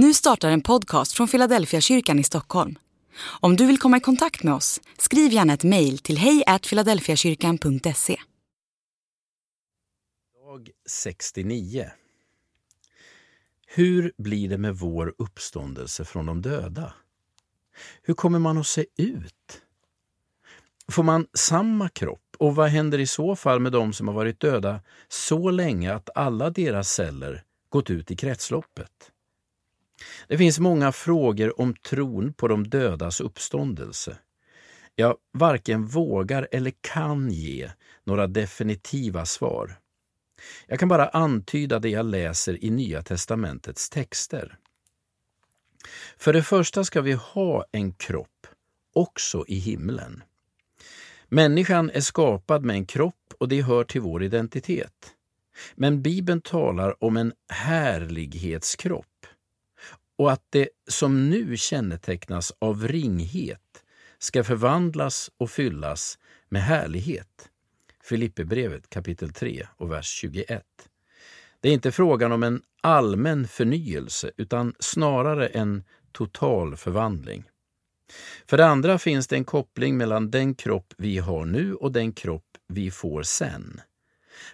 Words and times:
Nu 0.00 0.14
startar 0.14 0.50
en 0.50 0.60
podcast 0.60 1.12
från 1.12 1.28
Philadelphia 1.28 1.80
kyrkan 1.80 2.18
i 2.18 2.24
Stockholm. 2.24 2.78
Om 3.40 3.56
du 3.56 3.66
vill 3.66 3.78
komma 3.78 3.96
i 3.96 4.00
kontakt 4.00 4.42
med 4.42 4.54
oss, 4.54 4.80
skriv 4.98 5.32
gärna 5.32 5.52
ett 5.52 5.64
mejl 5.64 5.98
till 5.98 6.18
hejfiladelfiakyrkan.se. 6.18 8.20
Dag 10.44 10.70
69. 10.88 11.90
Hur 13.66 14.12
blir 14.18 14.48
det 14.48 14.58
med 14.58 14.76
vår 14.76 15.14
uppståndelse 15.18 16.04
från 16.04 16.26
de 16.26 16.42
döda? 16.42 16.92
Hur 18.02 18.14
kommer 18.14 18.38
man 18.38 18.58
att 18.58 18.66
se 18.66 18.86
ut? 18.96 19.62
Får 20.92 21.02
man 21.02 21.26
samma 21.34 21.88
kropp 21.88 22.36
och 22.38 22.54
vad 22.54 22.68
händer 22.68 22.98
i 22.98 23.06
så 23.06 23.36
fall 23.36 23.60
med 23.60 23.72
de 23.72 23.92
som 23.92 24.08
har 24.08 24.14
varit 24.14 24.40
döda 24.40 24.80
så 25.08 25.50
länge 25.50 25.94
att 25.94 26.10
alla 26.14 26.50
deras 26.50 26.90
celler 26.90 27.44
gått 27.68 27.90
ut 27.90 28.10
i 28.10 28.16
kretsloppet? 28.16 29.12
Det 30.28 30.38
finns 30.38 30.58
många 30.58 30.92
frågor 30.92 31.60
om 31.60 31.74
tron 31.74 32.32
på 32.32 32.48
de 32.48 32.68
dödas 32.68 33.20
uppståndelse. 33.20 34.18
Jag 34.94 35.16
varken 35.32 35.86
vågar 35.86 36.48
eller 36.52 36.72
kan 36.80 37.30
ge 37.30 37.70
några 38.04 38.26
definitiva 38.26 39.26
svar. 39.26 39.78
Jag 40.66 40.78
kan 40.78 40.88
bara 40.88 41.08
antyda 41.08 41.78
det 41.78 41.88
jag 41.88 42.06
läser 42.06 42.64
i 42.64 42.70
Nya 42.70 43.02
testamentets 43.02 43.90
texter. 43.90 44.58
För 46.16 46.32
det 46.32 46.42
första 46.42 46.84
ska 46.84 47.00
vi 47.00 47.12
ha 47.12 47.64
en 47.72 47.92
kropp, 47.92 48.46
också 48.94 49.44
i 49.48 49.58
himlen. 49.58 50.22
Människan 51.28 51.90
är 51.90 52.00
skapad 52.00 52.64
med 52.64 52.76
en 52.76 52.86
kropp 52.86 53.34
och 53.38 53.48
det 53.48 53.62
hör 53.62 53.84
till 53.84 54.00
vår 54.00 54.22
identitet. 54.22 55.14
Men 55.74 56.02
Bibeln 56.02 56.40
talar 56.40 57.04
om 57.04 57.16
en 57.16 57.32
härlighetskropp 57.48 59.17
och 60.18 60.32
att 60.32 60.42
det 60.50 60.68
som 60.88 61.30
nu 61.30 61.56
kännetecknas 61.56 62.52
av 62.58 62.88
ringhet 62.88 63.84
ska 64.18 64.44
förvandlas 64.44 65.30
och 65.36 65.50
fyllas 65.50 66.18
med 66.48 66.62
härlighet. 66.62 67.48
Filipperbrevet 68.04 68.90
kapitel 68.90 69.32
3 69.32 69.66
och 69.76 69.92
vers 69.92 70.06
21. 70.06 70.64
Det 71.60 71.68
är 71.68 71.72
inte 71.72 71.92
frågan 71.92 72.32
om 72.32 72.42
en 72.42 72.62
allmän 72.80 73.48
förnyelse 73.48 74.30
utan 74.36 74.74
snarare 74.78 75.46
en 75.46 75.84
total 76.12 76.76
förvandling. 76.76 77.44
För 78.46 78.56
det 78.56 78.66
andra 78.66 78.98
finns 78.98 79.26
det 79.26 79.36
en 79.36 79.44
koppling 79.44 79.96
mellan 79.96 80.30
den 80.30 80.54
kropp 80.54 80.94
vi 80.98 81.18
har 81.18 81.44
nu 81.44 81.74
och 81.74 81.92
den 81.92 82.12
kropp 82.12 82.44
vi 82.68 82.90
får 82.90 83.22
sen. 83.22 83.80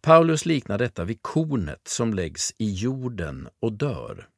Paulus 0.00 0.46
liknar 0.46 0.78
detta 0.78 1.04
vid 1.04 1.22
kornet 1.22 1.88
som 1.88 2.14
läggs 2.14 2.54
i 2.58 2.72
jorden 2.72 3.48
och 3.60 3.72
dör. 3.72 4.28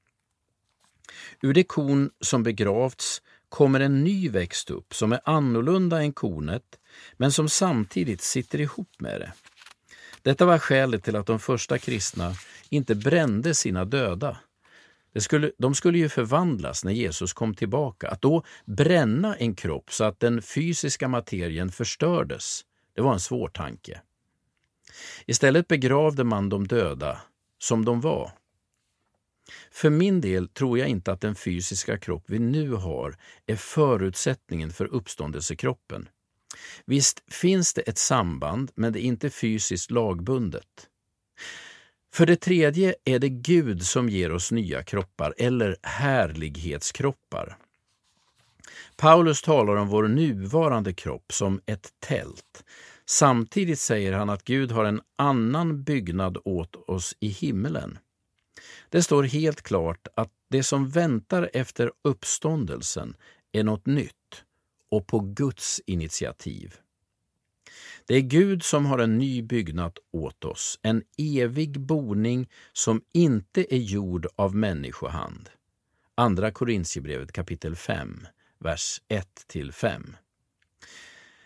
Ur 1.43 1.53
det 1.53 1.65
korn 1.65 2.11
som 2.21 2.43
begravts 2.43 3.23
kommer 3.49 3.81
en 3.81 4.05
ny 4.05 4.29
växt 4.29 4.71
upp 4.71 4.95
som 4.95 5.13
är 5.13 5.21
annorlunda 5.25 6.03
än 6.03 6.13
kornet 6.13 6.79
men 7.17 7.33
som 7.33 7.49
samtidigt 7.49 8.21
sitter 8.21 8.61
ihop 8.61 8.91
med 8.99 9.21
det. 9.21 9.33
Detta 10.23 10.47
var 10.47 10.59
skälet 10.59 11.05
till 11.05 11.17
att 11.17 11.27
de 11.27 11.39
första 11.39 11.79
kristna 11.79 12.35
inte 12.69 12.95
brände 12.95 13.55
sina 13.55 13.85
döda. 13.85 14.37
Det 15.13 15.21
skulle, 15.21 15.53
de 15.59 15.75
skulle 15.75 15.99
ju 15.99 16.09
förvandlas 16.09 16.85
när 16.85 16.93
Jesus 16.93 17.33
kom 17.33 17.55
tillbaka. 17.55 18.09
Att 18.09 18.23
då 18.23 18.45
bränna 18.65 19.37
en 19.37 19.55
kropp 19.55 19.93
så 19.93 20.05
att 20.05 20.21
den 20.21 20.43
fysiska 20.43 21.09
materien 21.09 21.73
förstördes, 21.73 22.61
det 22.95 23.03
var 23.03 23.13
en 23.13 23.21
svår 23.21 23.49
tanke. 23.49 24.01
Istället 25.27 25.69
begravde 25.69 26.25
man 26.25 26.49
de 26.49 26.67
döda 26.67 27.21
som 27.59 27.85
de 27.85 28.01
var. 28.01 28.31
För 29.71 29.91
min 29.91 30.21
del 30.21 30.49
tror 30.49 30.79
jag 30.79 30.89
inte 30.89 31.13
att 31.13 31.21
den 31.21 31.35
fysiska 31.35 31.99
kropp 31.99 32.25
vi 32.27 32.39
nu 32.39 32.73
har 32.73 33.17
är 33.47 33.57
förutsättningen 33.57 34.71
för 34.71 34.85
uppståndelsekroppen. 34.87 36.09
Visst 36.85 37.23
finns 37.33 37.75
det 37.75 37.81
ett 37.81 37.99
samband, 37.99 38.71
men 38.75 38.93
det 38.93 39.01
är 39.01 39.03
inte 39.03 39.31
fysiskt 39.31 39.91
lagbundet. 39.91 40.89
För 42.13 42.27
det 42.27 42.37
tredje 42.37 42.95
är 43.05 43.19
det 43.19 43.29
Gud 43.29 43.83
som 43.87 44.09
ger 44.09 44.33
oss 44.33 44.53
nya 44.53 44.83
kroppar, 44.83 45.35
eller 45.39 45.77
härlighetskroppar. 45.83 47.57
Paulus 48.97 49.43
talar 49.43 49.77
om 49.77 49.89
vår 49.89 50.09
nuvarande 50.09 50.93
kropp 50.93 51.33
som 51.33 51.61
ett 51.67 51.89
tält. 51.99 52.65
Samtidigt 53.07 53.79
säger 53.79 54.13
han 54.13 54.31
att 54.31 54.45
Gud 54.45 54.73
har 54.73 54.85
en 54.85 55.01
annan 55.17 55.83
byggnad 55.83 56.39
åt 56.45 56.89
oss 56.89 57.17
i 57.21 57.29
himmelen. 57.29 57.99
Det 58.89 59.03
står 59.03 59.23
helt 59.23 59.63
klart 59.63 60.09
att 60.15 60.33
det 60.49 60.63
som 60.63 60.89
väntar 60.89 61.51
efter 61.53 61.93
uppståndelsen 62.05 63.17
är 63.53 63.65
något 63.65 63.87
nytt 63.87 64.45
och 64.91 65.07
på 65.07 65.21
Guds 65.21 65.81
initiativ. 65.87 66.75
Det 68.07 68.15
är 68.15 68.21
Gud 68.21 68.63
som 68.63 68.87
har 68.87 68.99
en 68.99 69.19
ny 69.19 69.43
byggnad 69.43 69.99
åt 70.13 70.45
oss, 70.45 70.79
en 70.83 71.03
evig 71.19 71.81
boning 71.81 72.49
som 72.73 73.03
inte 73.13 73.75
är 73.75 73.79
gjord 73.79 74.27
av 74.37 74.55
människohand. 74.55 75.51
Andra 76.15 76.51
Korintierbrevet 76.51 77.33
kapitel 77.33 77.77
5, 77.77 78.27
vers 78.59 79.01
1-5. 79.09 80.15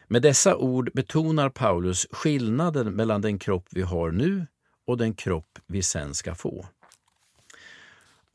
Med 0.06 0.22
dessa 0.22 0.56
ord 0.56 0.90
betonar 0.94 1.50
Paulus 1.50 2.06
skillnaden 2.10 2.92
mellan 2.92 3.20
den 3.20 3.38
kropp 3.38 3.68
vi 3.70 3.82
har 3.82 4.10
nu 4.10 4.46
och 4.86 4.98
den 4.98 5.14
kropp 5.14 5.58
vi 5.66 5.82
sen 5.82 6.14
ska 6.14 6.34
få. 6.34 6.66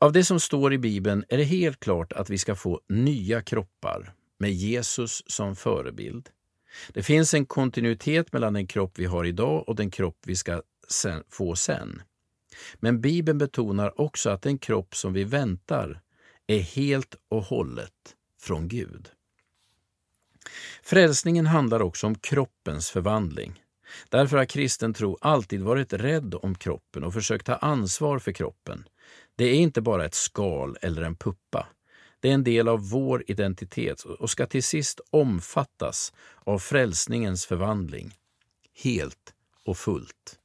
Av 0.02 0.12
det 0.12 0.24
som 0.24 0.40
står 0.40 0.72
i 0.72 0.78
Bibeln 0.78 1.24
är 1.28 1.38
det 1.38 1.44
helt 1.44 1.80
klart 1.80 2.12
att 2.12 2.30
vi 2.30 2.38
ska 2.38 2.54
få 2.54 2.80
nya 2.88 3.42
kroppar 3.42 4.14
med 4.38 4.52
Jesus 4.52 5.22
som 5.26 5.56
förebild. 5.56 6.28
Det 6.92 7.02
finns 7.02 7.34
en 7.34 7.46
kontinuitet 7.46 8.32
mellan 8.32 8.52
den 8.52 8.66
kropp 8.66 8.98
vi 8.98 9.04
har 9.04 9.24
idag 9.24 9.68
och 9.68 9.76
den 9.76 9.90
kropp 9.90 10.18
vi 10.26 10.36
ska 10.36 10.62
sen, 10.88 11.22
få 11.28 11.56
sen. 11.56 12.02
Men 12.74 13.00
Bibeln 13.00 13.38
betonar 13.38 14.00
också 14.00 14.30
att 14.30 14.42
den 14.42 14.58
kropp 14.58 14.96
som 14.96 15.12
vi 15.12 15.24
väntar 15.24 16.00
är 16.46 16.60
helt 16.60 17.14
och 17.28 17.42
hållet 17.42 18.16
från 18.40 18.68
Gud. 18.68 19.08
Frälsningen 20.82 21.46
handlar 21.46 21.82
också 21.82 22.06
om 22.06 22.14
kroppens 22.14 22.90
förvandling. 22.90 23.62
Därför 24.08 24.36
har 24.36 24.44
kristen 24.44 24.94
tro 24.94 25.18
alltid 25.20 25.62
varit 25.62 25.92
rädd 25.92 26.34
om 26.34 26.54
kroppen 26.54 27.04
och 27.04 27.14
försökt 27.14 27.46
ta 27.46 27.54
ansvar 27.54 28.18
för 28.18 28.32
kroppen. 28.32 28.84
Det 29.40 29.46
är 29.46 29.54
inte 29.54 29.80
bara 29.80 30.04
ett 30.04 30.14
skal 30.14 30.76
eller 30.82 31.02
en 31.02 31.16
puppa. 31.16 31.68
Det 32.20 32.30
är 32.30 32.34
en 32.34 32.44
del 32.44 32.68
av 32.68 32.90
vår 32.90 33.24
identitet 33.26 34.02
och 34.02 34.30
ska 34.30 34.46
till 34.46 34.62
sist 34.62 35.00
omfattas 35.10 36.12
av 36.34 36.58
frälsningens 36.58 37.46
förvandling. 37.46 38.14
Helt 38.82 39.34
och 39.64 39.78
fullt. 39.78 40.38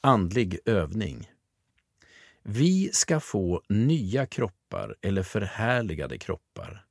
Andlig 0.00 0.58
övning. 0.64 1.30
Vi 2.42 2.90
ska 2.92 3.20
få 3.20 3.62
nya 3.68 4.26
kroppar 4.26 4.96
eller 5.02 5.22
förhärligade 5.22 6.18
kroppar. 6.18 6.84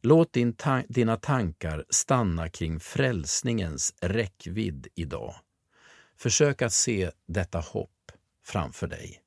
Låt 0.00 0.32
din 0.32 0.52
ta 0.52 0.82
dina 0.88 1.16
tankar 1.16 1.84
stanna 1.88 2.48
kring 2.48 2.80
frälsningens 2.80 3.94
räckvidd 4.00 4.86
idag. 4.94 5.34
Försök 6.16 6.62
att 6.62 6.72
se 6.72 7.10
detta 7.26 7.60
hopp 7.60 8.12
framför 8.44 8.86
dig. 8.86 9.23